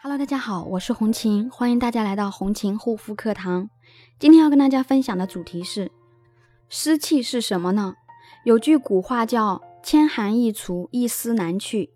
[0.00, 3.68] Hello，大家好，我是红琴，欢迎大家来到红琴护肤课堂。
[4.16, 5.90] 今天要跟大家分享的主题是
[6.68, 7.96] 湿气是什么呢？
[8.44, 11.90] 有句古话叫“千寒易除，一湿难去，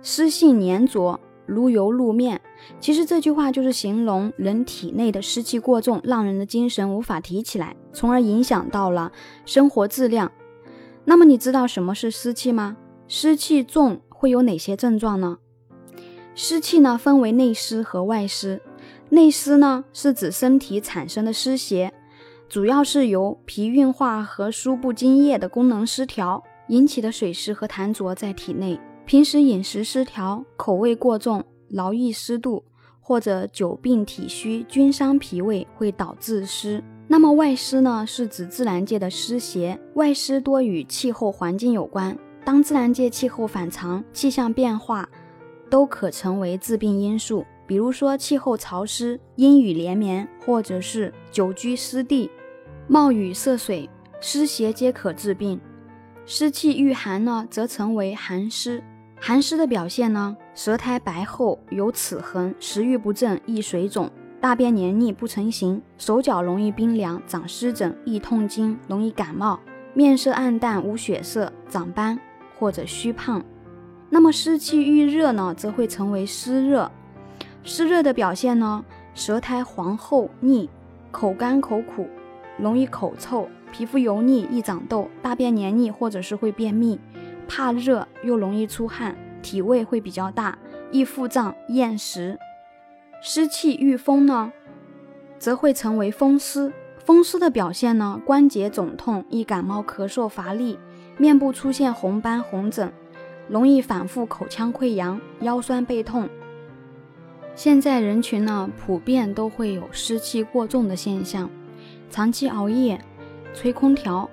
[0.00, 2.40] 湿性粘着，如油露面”。
[2.78, 9.10] 其实这句话就是形容人体内的湿气过重，让人的精神无法提起来，从而影响到了
[9.44, 10.30] 生活质量。
[11.04, 12.76] 那么你知道什么是湿气吗？
[13.08, 15.38] 湿气重会有哪些症状呢？
[16.40, 18.62] 湿气呢，分为内湿和外湿。
[19.08, 21.92] 内湿呢，是指身体产生的湿邪，
[22.48, 28.78] 主要是由脾运化和输布津液的功能失调引起的水湿和痰浊在体内。
[29.04, 32.62] 平时饮食失调、口味过重、劳逸失度，
[33.00, 36.80] 或者久病体虚、均伤脾胃，会导致湿。
[37.08, 39.76] 那么外湿呢，是指自然界的湿邪。
[39.94, 42.16] 外湿多与气候环境有关。
[42.44, 45.08] 当自然界气候反常、气象变化。
[45.70, 52.30] 都可成为致病因素，比如说气候潮湿、阴雨连绵，或者是久居湿地、
[52.86, 53.88] 冒雨涉水，
[54.20, 55.60] 湿邪皆可致病。
[56.24, 58.82] 湿气遇寒呢，则成为寒湿。
[59.20, 69.58] 寒湿的表现呢，舌苔白厚，有齿痕，食欲不振，易水肿，大便黏腻不成形，手脚容易冰凉，长湿疹，易痛经，容易感冒，
[69.92, 72.18] 面色暗淡无血色，长斑
[72.58, 73.44] 或者虚胖。
[74.10, 76.90] 那么湿气遇热呢，则会成为湿热。
[77.62, 80.70] 湿热的表现呢，舌苔黄厚腻，
[81.10, 82.08] 口干口苦，
[82.56, 86.98] 容易口臭，皮肤油腻易长痘，大便黏腻或者是会便秘，
[87.46, 90.56] 怕热又容易出汗，体味会比较大，
[90.90, 92.38] 易腹胀厌食。
[93.20, 94.52] 湿气遇风呢，
[95.38, 96.72] 则会成为风湿。
[97.04, 100.78] 风湿的表现呢，关节肿痛，易感冒咳嗽乏力，
[101.16, 102.92] 面部出现红斑红疹。
[103.48, 106.28] 容易反复口腔溃疡、腰酸背痛。
[107.54, 111.50] 现在人群呢，普遍都会有湿气过重的现象，
[112.10, 113.00] 长期熬夜、
[113.52, 114.30] 吹空调，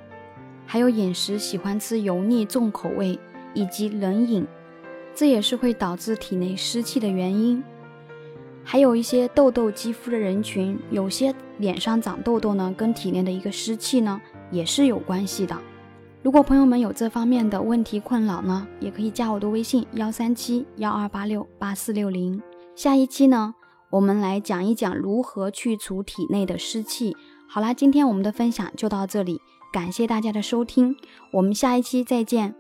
[0.65, 3.17] 还有饮食喜欢吃油腻重口味
[3.53, 4.45] 以及冷饮，
[5.15, 7.63] 这也是会导致体内湿气的原因。
[8.63, 15.55] 还有一些痘痘肌肤的人群，有些脸上长痘痘呢，跟体内的一个湿气呢，也是有关系的。
[16.25, 22.41] 如果朋友们有这方面的问题困扰呢，也可以加我的微信幺三七幺二八六八四六零。
[22.75, 23.53] 下一期呢，
[23.91, 27.15] 我们来讲一讲如何去除体内的湿气。
[27.47, 29.39] 好啦，今天我们的分享就到这里，
[29.71, 30.95] 感谢大家的收听，
[31.31, 32.55] 我们下一期再见。